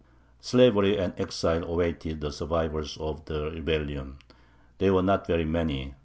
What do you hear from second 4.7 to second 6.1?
They were not very many.